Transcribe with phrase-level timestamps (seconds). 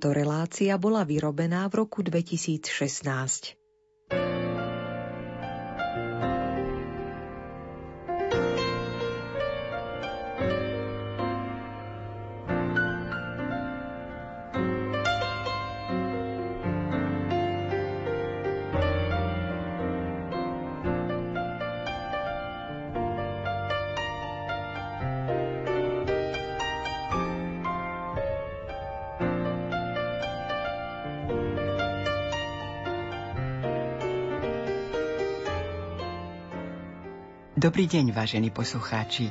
[0.00, 3.59] Táto relácia bola vyrobená v roku 2016.
[37.60, 39.28] Dobrý deň, vážení poslucháči.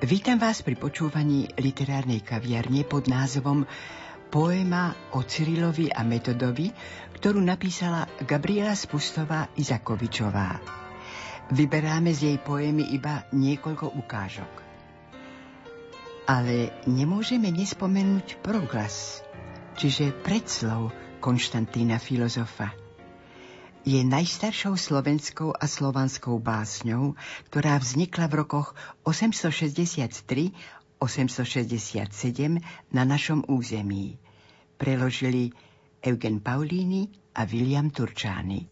[0.00, 3.68] Vítam vás pri počúvaní literárnej kaviarne pod názvom
[4.32, 6.72] Poema o Cyrilovi a Metodovi,
[7.20, 10.64] ktorú napísala Gabriela Spustová Izakovičová.
[11.52, 14.52] Vyberáme z jej poemy iba niekoľko ukážok.
[16.24, 19.20] Ale nemôžeme nespomenúť proglas,
[19.76, 20.88] čiže predslov
[21.20, 22.72] Konštantína filozofa–
[23.86, 27.14] je najstaršou slovenskou a slovanskou básňou,
[27.52, 28.74] ktorá vznikla v rokoch
[29.06, 30.52] 863-867
[32.90, 34.18] na našom území.
[34.78, 35.50] Preložili
[36.02, 38.70] Eugen Paulini a William Turčány.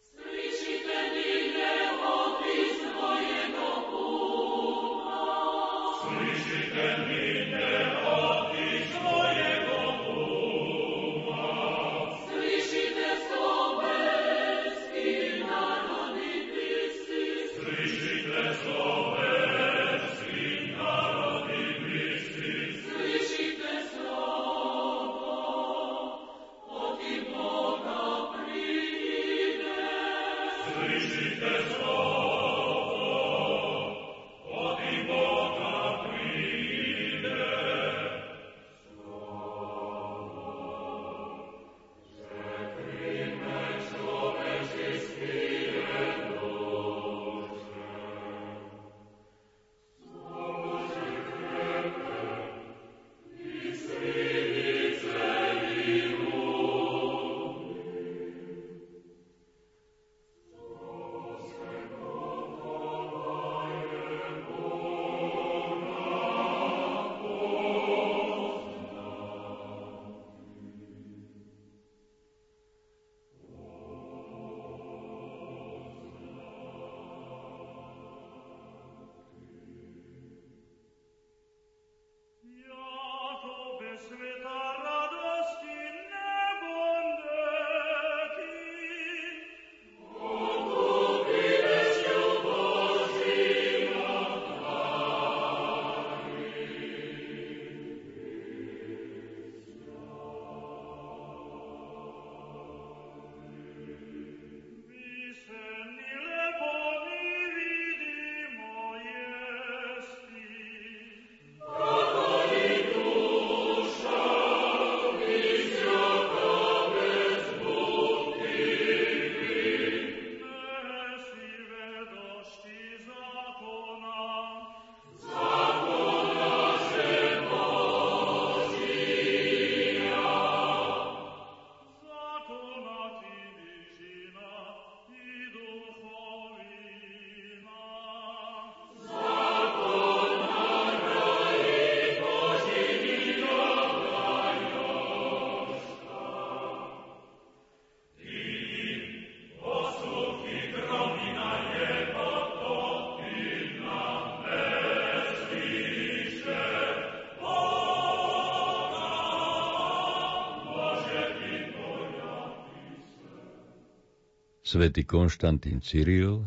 [164.77, 166.45] Svetý Konštantín Cyril,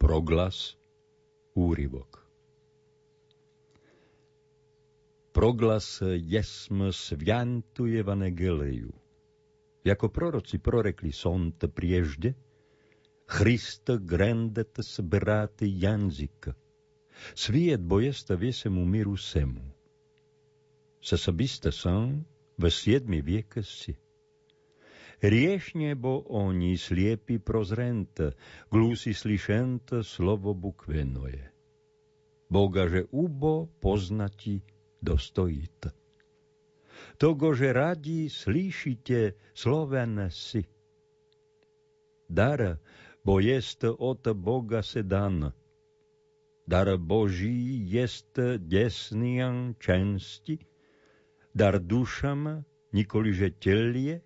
[0.00, 0.72] proglas,
[1.52, 2.24] úryvok.
[5.28, 8.92] Proglas jesm svjantuje vanegeleju.
[9.84, 12.34] Jako proroci prorekli sont priježdje,
[13.28, 16.56] Hrist grendet sbrati janzika.
[17.34, 19.68] Svijet bojesta vjesemu miru semu.
[21.04, 22.24] Sa sabista sam
[22.56, 23.96] ve sjedmi vijeka si.
[25.20, 28.32] Riešne bo oni sliepi prozrenta,
[28.72, 31.44] glúsi slyšenta slovo bukvenoje.
[32.48, 34.64] Boga, že ubo poznati
[35.04, 35.92] dostojita.
[37.20, 40.64] Togo, že radí slyšite sloven si.
[42.24, 42.80] Dar,
[43.20, 45.52] bo jest od Boga se dan.
[46.64, 50.58] Dar Boží jest desnian čensti,
[51.52, 54.22] dar dušam, nikoliže telie,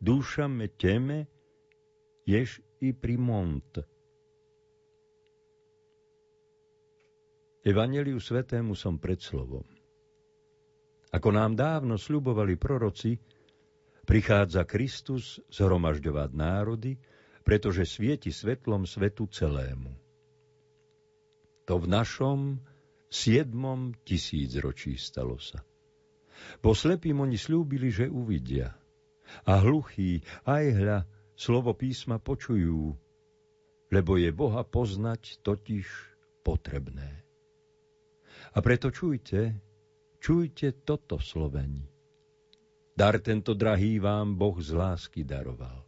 [0.00, 1.26] dušame teme,
[2.26, 3.78] ješ i primont.
[7.66, 9.66] Evangeliu svetému som pred slovom.
[11.10, 13.18] Ako nám dávno sľubovali proroci,
[14.06, 16.94] prichádza Kristus zhromažďovať národy,
[17.42, 19.90] pretože svieti svetlom svetu celému.
[21.66, 22.62] To v našom
[23.10, 25.58] siedmom tisícročí stalo sa.
[26.62, 28.70] Po slepým oni slúbili, že uvidia.
[29.46, 30.98] A hluchí, aj hľa,
[31.34, 32.94] slovo písma počujú,
[33.90, 35.86] lebo je Boha poznať totiž
[36.46, 37.26] potrebné.
[38.56, 39.58] A preto čujte,
[40.22, 41.84] čujte toto slovení.
[42.96, 45.84] Dar tento drahý vám Boh z lásky daroval.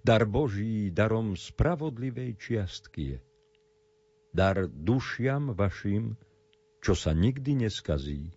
[0.00, 3.20] Dar Boží darom spravodlivej čiastky je.
[4.32, 6.16] Dar dušiam vašim,
[6.80, 8.32] čo sa nikdy neskazí.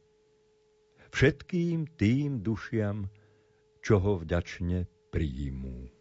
[1.15, 3.07] Všetkým tým dušiam,
[3.85, 5.94] čo ho vďačne prijímú.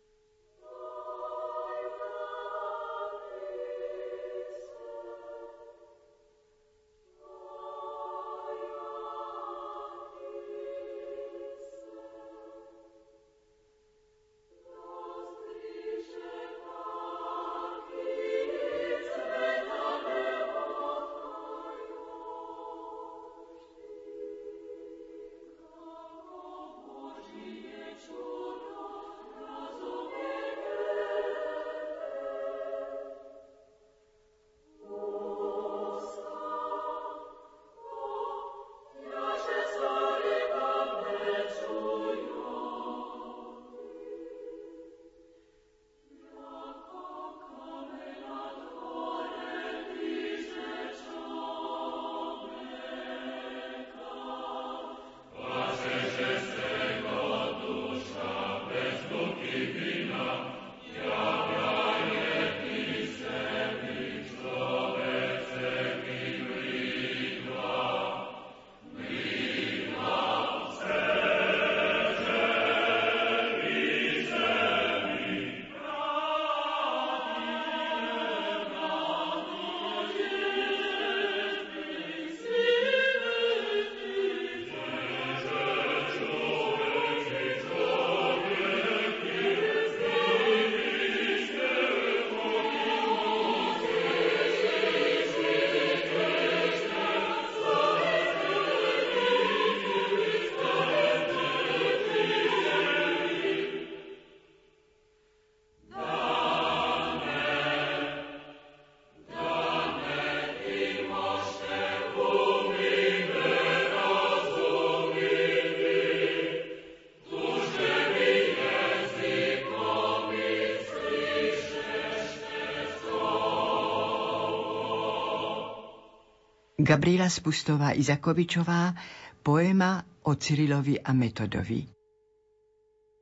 [126.85, 128.93] Gabriela Spustová Izakovičová,
[129.41, 131.81] poema o Cyrilovi a Metodovi.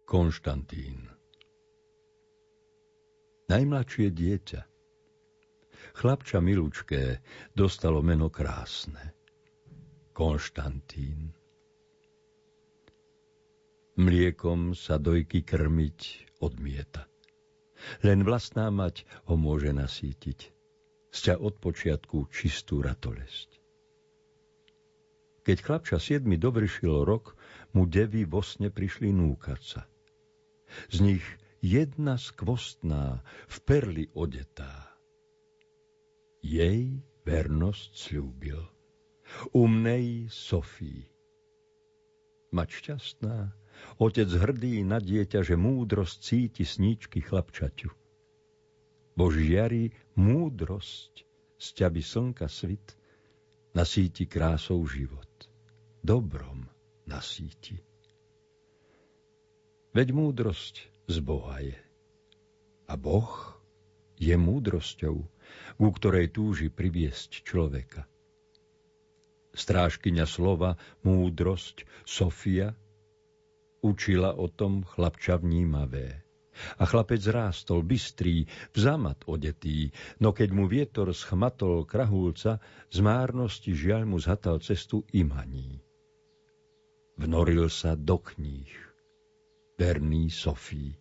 [0.02, 1.06] Konštantín
[3.46, 4.60] Najmladšie dieťa.
[5.94, 7.22] Chlapča milučké
[7.54, 9.14] dostalo meno krásne.
[10.10, 11.30] Konštantín.
[13.94, 15.98] Mliekom sa dojky krmiť
[16.42, 17.06] odmieta.
[18.02, 20.50] Len vlastná mať ho môže nasítiť.
[21.12, 23.51] Sťa od počiatku čistú ratolesť.
[25.42, 27.34] Keď chlapča siedmi dovršil rok,
[27.74, 29.82] mu devy vo sne prišli núkať sa.
[30.86, 31.24] Z nich
[31.58, 34.94] jedna skvostná, v perly odetá.
[36.42, 38.62] Jej vernosť slúbil.
[39.50, 41.10] Umnej Sofii.
[42.52, 43.36] Mať šťastná,
[43.98, 47.90] otec hrdý na dieťa, že múdrosť cíti sníčky chlapčaťu.
[49.16, 51.24] Božiari múdrosť
[51.56, 52.94] z ťaby slnka svit
[53.72, 55.31] nasíti krásou život.
[56.02, 56.66] Dobrom
[57.06, 57.78] nasíti.
[59.94, 61.78] Veď múdrosť z Boha je.
[62.90, 63.30] A Boh
[64.18, 65.16] je múdrosťou,
[65.78, 68.06] ku ktorej túži priviesť človeka.
[69.52, 72.72] Strážkyňa slova, múdrosť, Sofia,
[73.84, 76.24] učila o tom chlapča vnímavé.
[76.80, 82.60] A chlapec rástol, bystrý, vzamat odetý, no keď mu vietor schmatol krahulca,
[82.92, 85.80] z márnosti žiaľ mu zhatal cestu imaní.
[87.16, 88.72] Vnoril sa do kníh,
[89.76, 90.94] verný Sofii.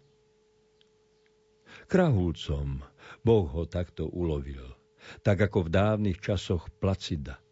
[1.88, 2.84] Krahulcom
[3.24, 4.66] Boh ho takto ulovil,
[5.24, 7.40] tak ako v dávnych časoch Placida–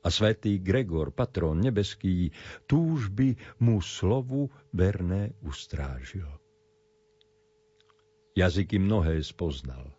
[0.00, 2.32] a svätý Gregor, patrón nebeský,
[2.64, 6.28] túžby mu slovu verné ustrážil.
[8.32, 9.92] Jazyky mnohé spoznal.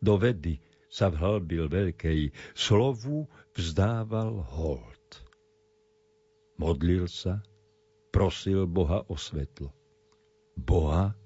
[0.00, 0.56] Do vedy
[0.88, 5.08] sa vhlbil veľkej, slovu vzdával hold.
[6.60, 7.40] Modlil sa,
[8.12, 9.72] prosil Boha o svetlo.
[10.52, 11.16] Boha,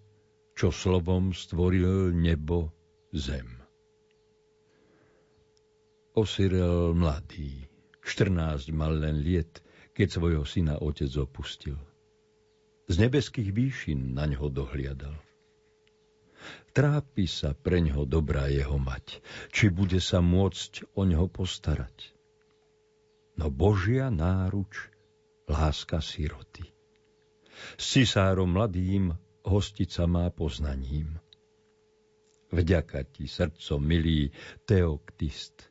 [0.54, 2.70] čo slovom stvoril nebo,
[3.10, 3.46] zem.
[6.16, 7.68] Osirel mladý,
[8.00, 9.60] 14 mal len liet,
[9.92, 11.76] keď svojho syna otec opustil.
[12.86, 15.18] Z nebeských výšin na ňo dohliadal.
[16.70, 19.18] Trápi sa pre ňo dobrá jeho mať,
[19.50, 22.12] či bude sa môcť o ňo postarať.
[23.36, 24.92] No Božia náruč,
[25.48, 26.66] láska siroty.
[27.78, 31.16] S cisárom mladým hostica má poznaním.
[32.52, 34.30] Vďaka ti, srdco milý
[34.68, 35.66] Teoktist,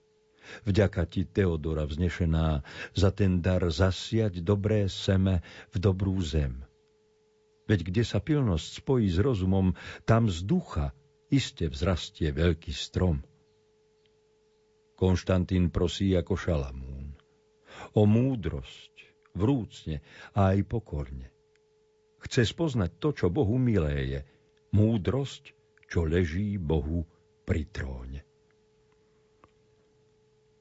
[0.65, 2.61] Vďaka ti, Teodora vznešená,
[2.93, 5.41] za ten dar zasiať dobré seme
[5.73, 6.61] v dobrú zem.
[7.65, 9.73] Veď kde sa pilnosť spojí s rozumom,
[10.05, 10.93] tam z ducha
[11.33, 13.25] iste vzrastie veľký strom.
[14.95, 17.17] Konštantín prosí ako Šalamún.
[17.97, 18.94] O múdrosť,
[19.35, 20.01] vrúcne
[20.33, 21.27] a aj pokorne.
[22.25, 24.21] Chce spoznať to, čo Bohu milé je.
[24.73, 25.53] Múdrosť,
[25.85, 27.05] čo leží Bohu
[27.45, 28.25] pri tróne.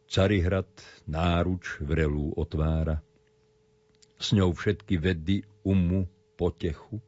[0.04, 0.70] Carihrad
[1.10, 3.02] náruč vrelú otvára,
[4.14, 6.06] s ňou všetky vedy umu
[6.38, 7.02] potechu,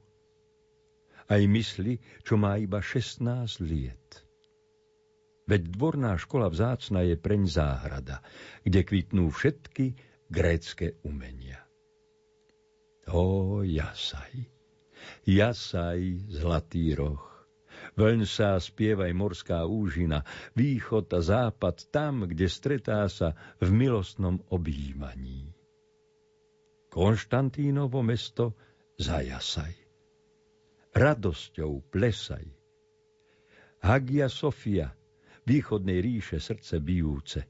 [1.27, 3.23] aj mysli, čo má iba 16
[3.63, 4.27] liet.
[5.47, 8.19] Veď dvorná škola vzácna je preň záhrada,
[8.67, 9.95] kde kvitnú všetky
[10.31, 11.63] grécké umenia.
[13.07, 14.51] O jasaj,
[15.27, 17.37] jasaj, zlatý roh,
[17.97, 20.21] Vlň sa spievaj morská úžina,
[20.53, 25.57] východ a západ tam, kde stretá sa v milostnom objímaní.
[26.93, 28.57] Konštantínovo mesto
[29.01, 29.73] zajasaj.
[30.97, 32.45] Radosťou plesaj.
[33.85, 34.97] Hagia Sofia,
[35.45, 37.45] východnej ríše srdce bijúce.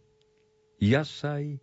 [0.82, 1.62] Jasaj,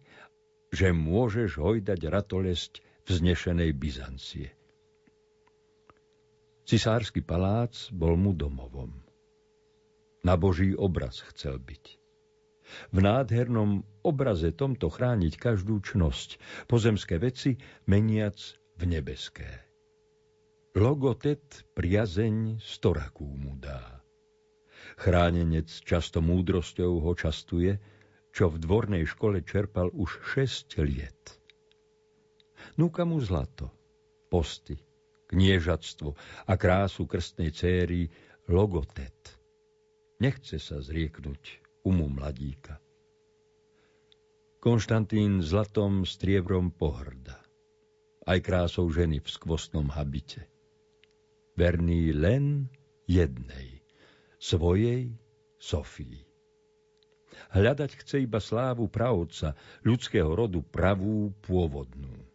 [0.74, 4.50] že môžeš hojdať ratolesť vznešenej Byzancie.
[6.66, 9.06] Cisársky palác bol mu domovom.
[10.26, 12.02] Na Boží obraz chcel byť.
[12.90, 18.40] V nádhernom obraze tomto chrániť každú čnosť, pozemské veci meniac
[18.80, 19.52] v nebeské.
[20.74, 24.02] Logotet priazeň storakú mu dá.
[24.98, 27.78] Chránenec často múdrosťou ho častuje,
[28.34, 31.38] čo v dvornej škole čerpal už šesť liet.
[32.82, 33.70] Núka mu zlato,
[34.34, 34.74] posty,
[35.30, 36.10] kniežatstvo
[36.50, 38.10] a krásu krstnej céry
[38.50, 39.38] Logotet.
[40.18, 42.82] Nechce sa zrieknúť umu mladíka.
[44.58, 47.38] Konštantín zlatom striebrom pohrda,
[48.24, 50.48] aj krásou ženy v skvostnom habite.
[51.54, 52.72] Verný len
[53.06, 53.84] jednej,
[54.40, 55.14] svojej
[55.60, 56.33] Sofii.
[57.52, 62.34] Hľadať chce iba slávu pravca, ľudského rodu pravú pôvodnú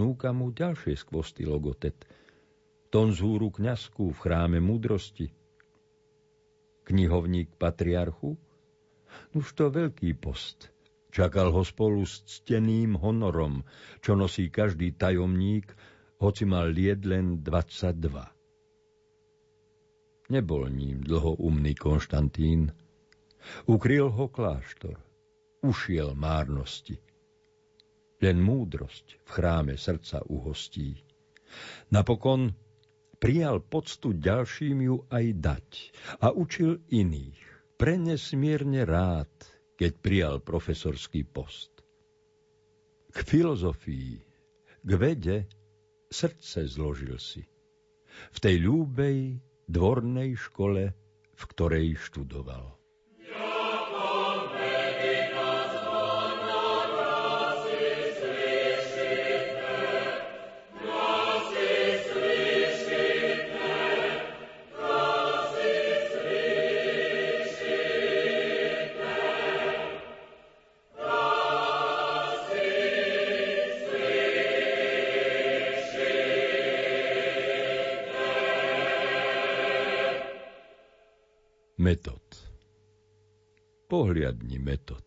[0.00, 2.08] núka mu ďalšie skvosty logotet.
[2.88, 5.28] Tonzúru kňazku v chráme múdrosti.
[6.88, 8.40] Knihovník patriarchu?
[9.36, 10.72] Nuž to veľký post.
[11.12, 13.66] Čakal ho spolu s cteným honorom,
[14.00, 15.68] čo nosí každý tajomník,
[16.22, 18.30] hoci mal lied len 22.
[20.30, 22.70] Nebol ním dlho umný Konštantín.
[23.66, 24.98] Ukryl ho kláštor.
[25.60, 26.96] Ušiel márnosti–
[28.20, 31.00] len múdrosť v chráme srdca uhostí.
[31.90, 32.52] Napokon
[33.16, 35.68] prijal poctu ďalším ju aj dať
[36.20, 37.40] a učil iných.
[37.80, 39.32] Pre nesmierne rád,
[39.80, 41.72] keď prijal profesorský post.
[43.08, 44.20] K filozofii,
[44.84, 45.48] k vede
[46.12, 47.40] srdce zložil si.
[48.36, 50.92] V tej ľúbej dvornej škole,
[51.32, 52.79] v ktorej študoval.
[81.80, 82.20] Metod.
[83.88, 85.00] Pohliadni metod.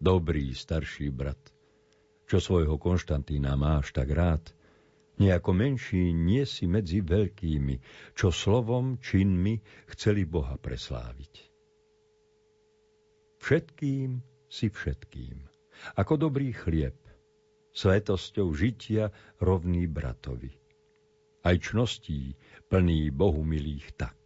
[0.00, 1.36] Dobrý starší brat,
[2.24, 4.40] čo svojho Konštantína máš tak rád,
[5.20, 7.76] nejako menší nie si medzi veľkými,
[8.16, 9.60] čo slovom, činmi
[9.92, 11.52] chceli Boha presláviť.
[13.44, 15.36] Všetkým si všetkým,
[16.00, 16.96] ako dobrý chlieb,
[17.76, 20.56] svetosťou žitia rovný bratovi.
[21.44, 22.40] Aj čností
[22.72, 24.19] plný Bohu milých tak.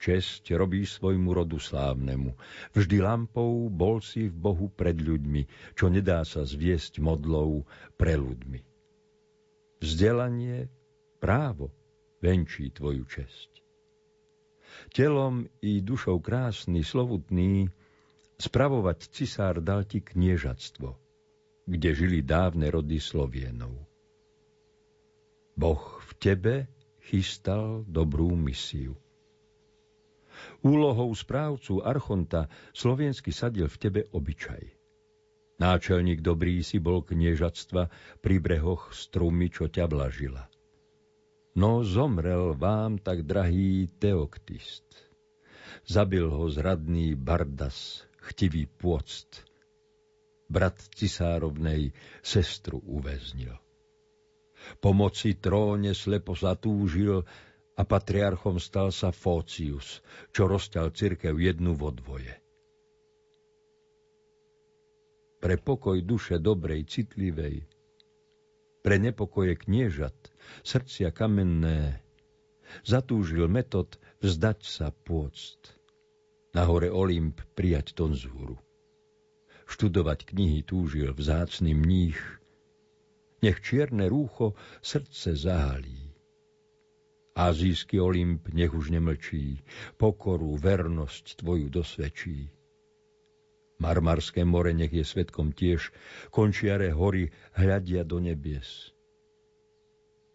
[0.00, 2.32] Česť robíš svojmu rodu slávnemu.
[2.72, 7.68] Vždy lampou bol si v Bohu pred ľuďmi, čo nedá sa zviesť modlou
[8.00, 8.64] pre ľuďmi.
[9.84, 10.72] Vzdelanie,
[11.20, 11.68] právo
[12.24, 13.60] venčí tvoju česť.
[14.96, 17.68] Telom i dušou krásny, slovutný,
[18.40, 20.96] spravovať cisár dal ti kniežatstvo,
[21.68, 23.76] kde žili dávne rody Slovienov.
[25.60, 26.54] Boh v tebe
[27.04, 28.96] chystal dobrú misiu–
[30.60, 34.80] Úlohou správcu Archonta slovenský sadil v tebe obyčaj.
[35.60, 37.92] Náčelník dobrý si bol kniežatstva
[38.24, 40.48] pri brehoch strumy, čo ťa blažila.
[41.52, 44.86] No zomrel vám tak drahý Teoktist.
[45.84, 49.44] Zabil ho zradný Bardas, chtivý pôct.
[50.48, 51.92] Brat cisárovnej
[52.24, 53.54] sestru uväznil.
[54.80, 57.24] Pomoci tróne slepo zatúžil,
[57.78, 60.02] a patriarchom stal sa Fócius,
[60.34, 62.34] čo rozťal cirkev jednu vo dvoje.
[65.40, 67.64] Pre pokoj duše dobrej, citlivej,
[68.84, 70.16] pre nepokoje kniežat,
[70.60, 72.04] srdcia kamenné,
[72.84, 75.76] zatúžil metod vzdať sa pôct.
[76.50, 78.58] Na hore Olymp prijať tonzúru.
[79.70, 82.18] Študovať knihy túžil vzácný mních,
[83.40, 85.99] nech čierne rúcho srdce zahalí
[87.40, 89.64] Azijský Olymp nech už nemlčí,
[89.96, 92.52] pokoru, vernosť tvoju dosvedčí.
[93.80, 95.88] Marmarské more nech je svetkom tiež,
[96.28, 98.92] končiare hory hľadia do nebies.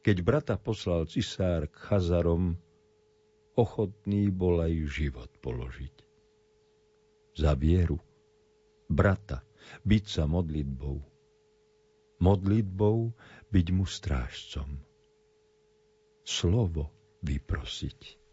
[0.02, 2.58] Keď brata poslal cisár k Chazarom,
[3.54, 5.96] ochotný bol aj život položiť.
[7.38, 8.02] Za vieru,
[8.90, 9.46] brata,
[9.86, 10.98] byť sa modlitbou.
[12.18, 13.14] Modlitbou
[13.54, 14.82] byť mu strážcom.
[16.26, 16.95] Slovo
[17.26, 18.25] vyprosiť.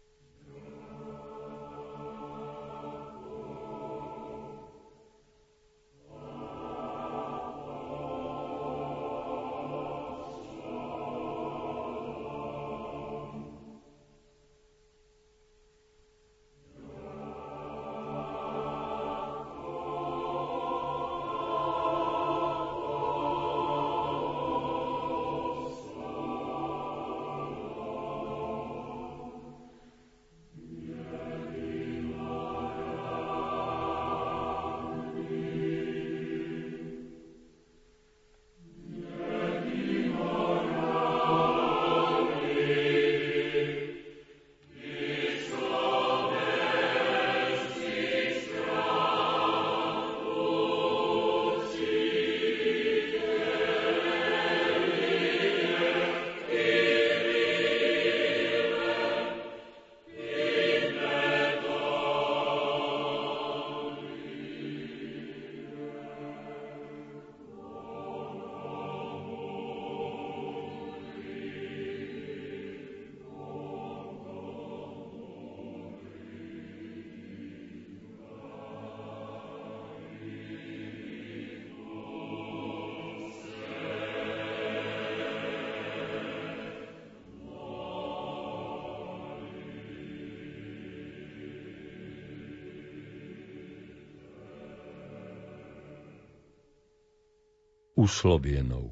[98.03, 98.87] U.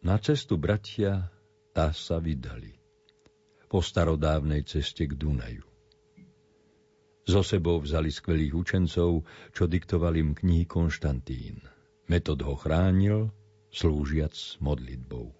[0.00, 1.28] Na cestu bratia
[1.76, 2.72] tá sa vydali.
[3.68, 5.66] Po starodávnej ceste k Dunaju.
[7.26, 11.60] So sebou vzali skvelých učencov, čo diktoval im knihy Konštantín.
[12.08, 13.28] Metod ho chránil,
[13.68, 14.32] slúžiac
[14.62, 15.34] modlitbou.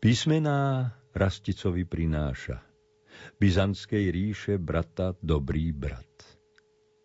[0.00, 2.64] Písmená Rasticovi prináša.
[3.36, 6.08] Byzantskej ríše brata dobrý brat.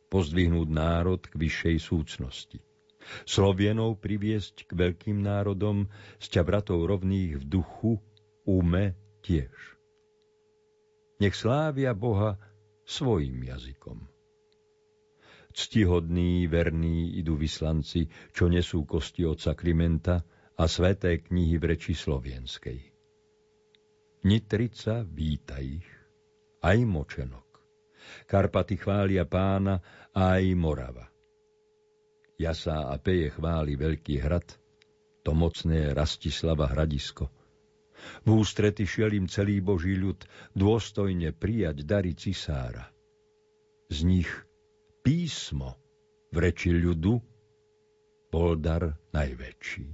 [0.08, 2.67] Pozdvihnúť národ k vyššej súcnosti.
[3.24, 5.88] Slovienov priviesť k veľkým národom,
[6.20, 8.00] sťa bratov rovných v duchu,
[8.48, 9.54] ume tiež.
[11.18, 12.38] Nech slávia Boha
[12.86, 14.06] svojim jazykom.
[15.58, 20.22] Ctihodní, verní idú vyslanci, čo nesú kosti oca Klimenta
[20.54, 22.94] a sveté knihy v reči slovenskej.
[24.30, 25.86] Nitrica víta ich
[26.62, 27.50] aj Močenok.
[28.30, 29.82] Karpaty chvália pána
[30.14, 31.17] a aj Morava.
[32.38, 34.46] Jasá a peje chváli Veľký hrad,
[35.26, 37.34] to mocné Rastislava hradisko.
[38.30, 40.22] V ústrety šiel im celý Boží ľud
[40.54, 42.94] dôstojne prijať dary cisára.
[43.90, 44.30] Z nich
[45.02, 45.82] písmo
[46.30, 47.18] v reči ľudu
[48.30, 49.90] bol dar najväčší.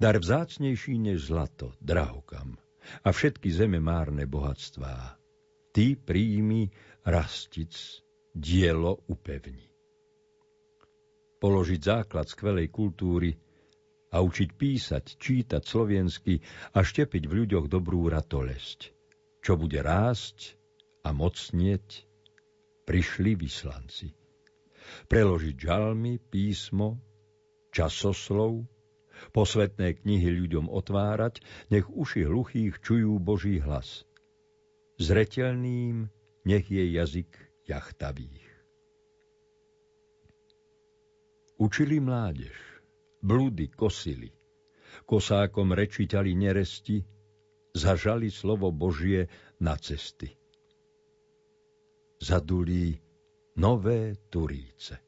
[0.00, 2.56] Dar vzácnejší než zlato, drahokam
[3.04, 5.20] a všetky zeme márne bohatstvá.
[5.76, 6.72] Ty príjmi
[7.04, 7.76] rastic,
[8.32, 9.75] dielo upevni
[11.38, 13.36] položiť základ skvelej kultúry
[14.12, 16.40] a učiť písať, čítať slovensky
[16.72, 18.94] a štepiť v ľuďoch dobrú ratolesť.
[19.44, 20.56] Čo bude rásť
[21.04, 22.06] a mocnieť,
[22.86, 24.14] prišli vyslanci.
[25.10, 27.02] Preložiť žalmy, písmo,
[27.74, 28.62] časoslov,
[29.34, 31.42] posvetné knihy ľuďom otvárať,
[31.74, 34.06] nech uši hluchých čujú Boží hlas.
[34.96, 36.08] Zretelným
[36.46, 37.30] nech je jazyk
[37.66, 38.45] jachtavých.
[41.56, 42.52] Učili mládež,
[43.24, 44.28] blúdy kosili,
[45.08, 47.00] kosákom rečitali neresti,
[47.72, 49.28] zažali slovo Božie
[49.60, 50.36] na cesty.
[52.20, 53.00] Zadulí
[53.56, 55.00] nové turíce.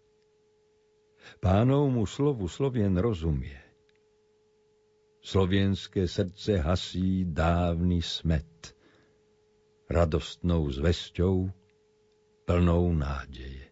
[1.41, 3.61] Pánovmu slovu Slovien rozumie.
[5.21, 8.73] Slovienské srdce hasí dávny smet,
[9.93, 11.53] radostnou zvesťou,
[12.49, 13.68] plnou nádeje.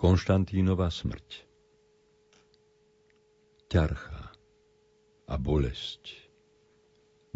[0.00, 1.44] Konštantínova smrť.
[3.68, 4.32] Ťarcha
[5.28, 6.24] a bolesť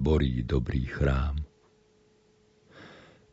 [0.01, 1.45] borí dobrý chrám.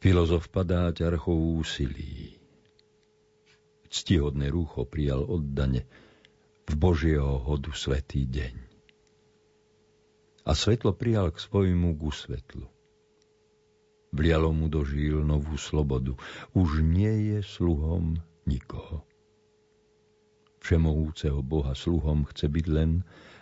[0.04, 2.36] Filozof padá ťarchou úsilí.
[3.88, 5.88] Ctihodné rúcho prijal oddane
[6.68, 8.56] v Božieho hodu svetý deň.
[10.44, 12.68] A svetlo prijal k svojmu ku svetlu.
[14.12, 16.20] Vlialo mu do žíl novú slobodu.
[16.52, 19.08] Už nie je sluhom nikoho
[20.62, 23.02] všemohúceho Boha sluhom chce byť len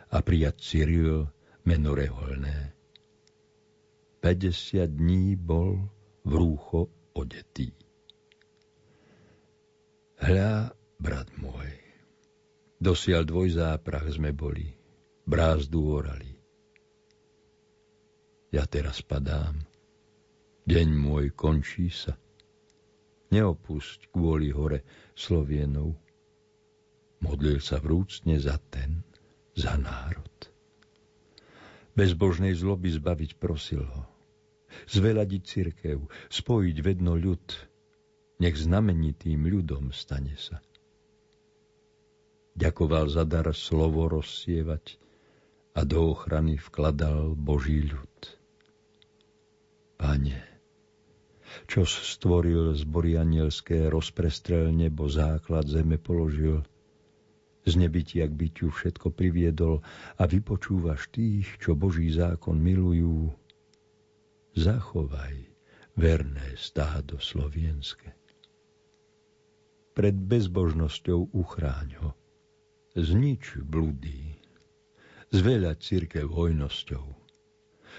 [0.10, 1.28] a prijať Cyril
[1.68, 2.74] meno reholné.
[4.24, 5.80] 50 dní bol
[6.28, 7.72] v rúcho odetý.
[10.20, 11.72] Hľa, brat môj,
[12.84, 14.68] dosiaľ dvojzáprach sme boli,
[15.24, 16.36] brázdu orali.
[18.52, 19.64] Ja teraz padám,
[20.68, 22.20] deň môj končí sa.
[23.30, 24.84] Neopusť kvôli hore
[25.16, 26.09] Slovienov,
[27.20, 29.04] Modlil sa vrúcne za ten,
[29.52, 30.32] za národ.
[31.92, 34.04] Bezbožnej zloby zbaviť prosil ho.
[34.88, 37.44] Zveladiť cirkev, spojiť vedno ľud,
[38.40, 40.64] nech znamenitým ľudom stane sa.
[42.56, 44.96] Ďakoval za dar slovo rozsievať
[45.76, 48.16] a do ochrany vkladal Boží ľud.
[50.00, 50.40] Pane,
[51.68, 56.64] čo stvoril zbory anielské, rozprestrel nebo, základ zeme položil–
[57.68, 59.84] z nebytia k bytiu všetko priviedol
[60.16, 63.32] a vypočúvaš tých, čo Boží zákon milujú.
[64.56, 65.36] Zachovaj
[66.00, 68.16] verné stádo slovienske.
[69.92, 72.10] Pred bezbožnosťou uchráň ho.
[72.96, 74.40] Znič blúdy.
[75.36, 77.06] Zveľať církev hojnosťou.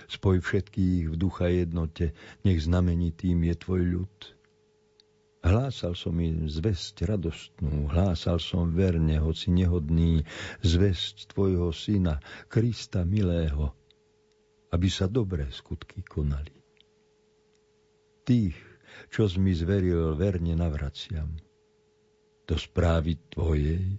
[0.08, 4.16] Spoj všetkých v ducha jednote, nech znamenitým je tvoj ľud–
[5.40, 10.20] Hlásal som im zväzť radostnú, hlásal som verne, hoci nehodný,
[10.60, 12.20] zväzť tvojho syna,
[12.52, 13.72] Krista milého,
[14.68, 16.52] aby sa dobré skutky konali.
[18.28, 18.56] Tých,
[19.08, 21.32] čo mi zveril, verne navraciam.
[22.44, 23.96] Do správy tvojej,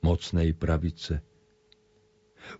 [0.00, 1.20] mocnej pravice,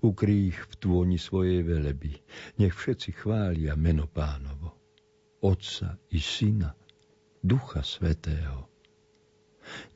[0.01, 2.17] Ukrý v tôni svojej veleby.
[2.57, 4.73] Nech všetci chvália meno pánovo.
[5.45, 6.73] Otca i Syna,
[7.45, 8.73] Ducha Svetého.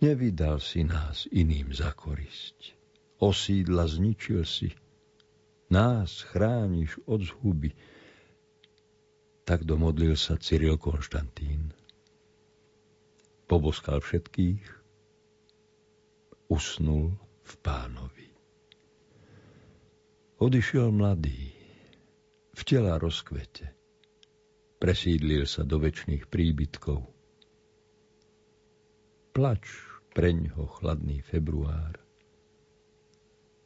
[0.04, 2.76] Nevydal si nás iným za korisť.
[3.24, 4.68] Osídla zničil si.
[5.72, 7.72] Nás chrániš od zhuby.
[9.48, 11.72] Tak domodlil sa Cyril Konštantín.
[13.48, 14.64] Poboskal všetkých,
[16.52, 17.16] usnul
[17.48, 18.28] v pánovi.
[20.37, 21.48] Odišiel mladý,
[22.52, 23.72] v tela rozkvete.
[24.76, 27.17] Presídlil sa do väčšných príbytkov.
[29.32, 29.64] Plač
[30.12, 31.94] preňho chladný február.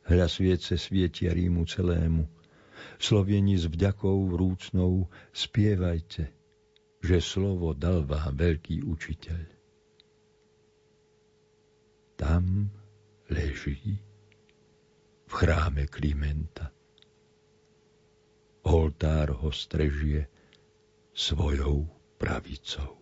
[0.05, 2.29] Hľa sviece svietia Rímu celému.
[2.98, 6.29] Slovení s vďakou vrúcnou spievajte,
[7.03, 9.42] že slovo dal vám veľký učiteľ.
[12.18, 12.70] Tam
[13.31, 13.98] leží
[15.27, 16.70] v chráme Klimenta.
[18.62, 20.31] Oltár ho strežie
[21.11, 23.02] svojou pravicou.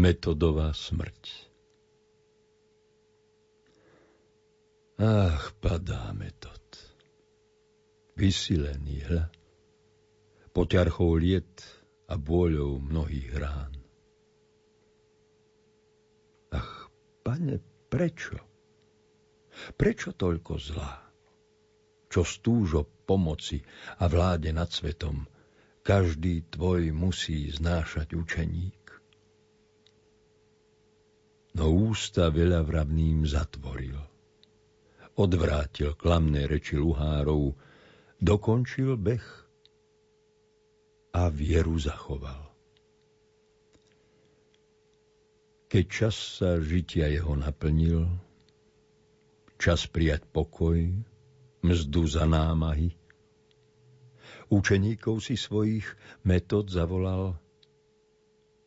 [0.00, 1.50] Metodová smrť.
[5.00, 6.60] Ach, padá metod.
[8.16, 9.28] Vysilený, hľa.
[10.56, 11.64] Poťarchou liet
[12.08, 13.72] a bôľou mnohých rán.
[16.52, 16.88] Ach,
[17.20, 17.60] pane,
[17.92, 18.40] prečo?
[19.76, 20.94] Prečo toľko zlá?
[22.10, 23.62] Čo stúžo pomoci
[24.00, 25.28] a vláde nad svetom,
[25.86, 28.79] každý tvoj musí znášať učeník
[31.54, 33.98] no ústa veľa vravným zatvoril.
[35.18, 37.52] Odvrátil klamné reči luhárov,
[38.22, 39.26] dokončil beh
[41.10, 42.50] a vieru zachoval.
[45.70, 48.10] Keď čas sa žitia jeho naplnil,
[49.54, 50.82] čas prijať pokoj,
[51.62, 52.90] mzdu za námahy,
[54.50, 55.86] učeníkov si svojich
[56.26, 57.38] metód zavolal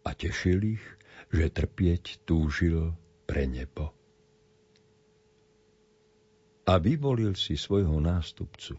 [0.07, 0.85] a tešil ich,
[1.33, 2.93] že trpieť túžil
[3.25, 3.89] pre nebo.
[6.69, 8.77] A vyvolil si svojho nástupcu,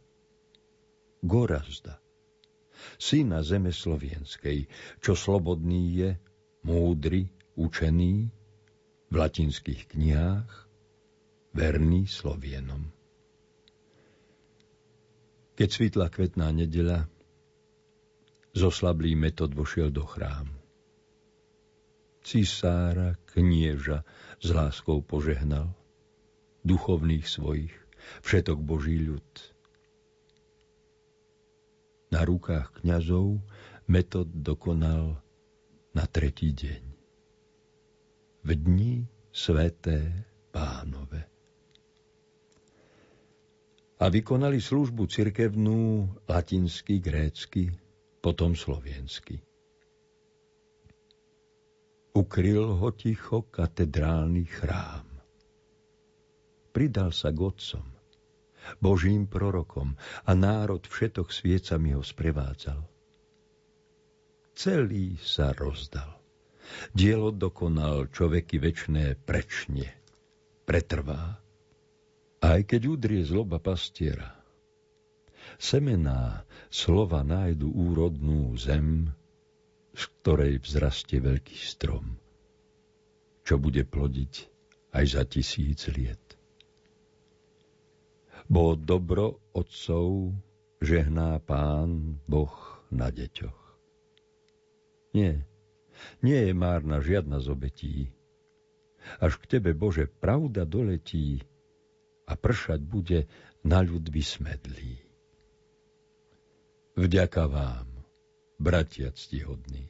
[1.18, 1.98] Gorazda,
[2.96, 4.70] syna zeme slovenskej,
[5.02, 6.10] čo slobodný je,
[6.62, 8.30] múdry, učený,
[9.10, 10.50] v latinských knihách,
[11.52, 12.88] verný Slovienom.
[15.54, 17.06] Keď svitla kvetná nedela,
[18.54, 20.63] zoslablý metod vošiel do chrámu
[22.24, 24.02] cisára, knieža
[24.40, 25.76] s láskou požehnal,
[26.64, 27.76] duchovných svojich,
[28.24, 29.28] všetok Boží ľud.
[32.08, 33.44] Na rukách kňazov
[33.84, 35.20] metod dokonal
[35.92, 36.82] na tretí deň.
[38.44, 41.20] V dni sveté pánove.
[44.00, 47.72] A vykonali službu cirkevnú latinsky, grécky,
[48.20, 49.40] potom sloviensky.
[52.14, 55.02] Ukryl ho ticho katedrálny chrám.
[56.70, 57.86] Pridal sa k otcom,
[58.78, 62.80] Božím prorokom a národ všetok sviecami ho sprevádzal.
[64.54, 66.22] Celý sa rozdal.
[66.94, 69.90] Dielo dokonal človeky večné prečne.
[70.62, 71.42] Pretrvá.
[72.38, 74.38] Aj keď udrie zloba pastiera,
[75.58, 79.10] semená slova nájdu úrodnú zem,
[79.94, 82.18] z ktorej vzrastie veľký strom,
[83.46, 84.34] čo bude plodiť
[84.94, 86.22] aj za tisíc liet.
[88.50, 90.34] Bo dobro otcov
[90.82, 92.52] žehná pán Boh
[92.92, 93.60] na deťoch.
[95.14, 95.46] Nie,
[96.20, 97.96] nie je márna žiadna z obetí.
[99.22, 101.44] Až k tebe, Bože, pravda doletí
[102.26, 103.30] a pršať bude
[103.62, 105.00] na ľud vysmedlý.
[106.94, 107.93] Vďaka vám,
[108.58, 109.88] bratia ctihodní,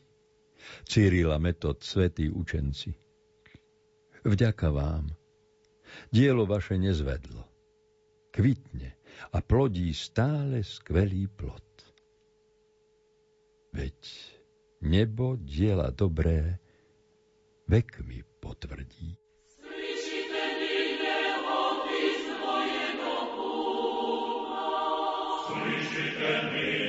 [0.84, 2.94] Cyrila Metod, svetí učenci.
[4.24, 5.12] Vďaka vám,
[6.12, 7.54] dielo vaše nezvedlo
[8.34, 8.98] kvitne
[9.30, 11.62] a plodí stále skvelý plod.
[13.70, 13.98] Veď
[14.82, 16.58] nebo diela dobré
[17.70, 19.14] vekmi potvrdí.
[19.54, 20.42] Slyšíte
[26.50, 26.84] mi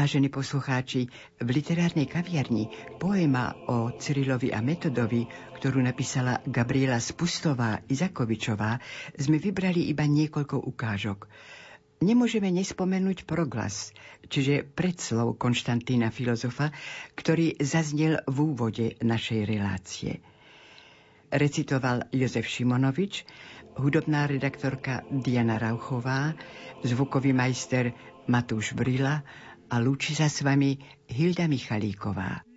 [0.00, 1.12] Vážení poslucháči,
[1.44, 5.28] v literárnej kaviarni poema o Cyrilovi a Metodovi,
[5.60, 8.80] ktorú napísala Gabriela Spustová Izakovičová,
[9.20, 11.28] sme vybrali iba niekoľko ukážok.
[12.00, 13.92] Nemôžeme nespomenúť proglas,
[14.24, 16.72] čiže predslov Konštantína filozofa,
[17.12, 20.24] ktorý zaznel v úvode našej relácie.
[21.28, 23.28] Recitoval Jozef Šimonovič,
[23.76, 26.32] hudobná redaktorka Diana Rauchová,
[26.88, 27.92] zvukový majster
[28.24, 29.20] Matúš Brila,
[29.70, 30.74] a lúči sa s vami
[31.06, 32.49] Hilda Michalíková.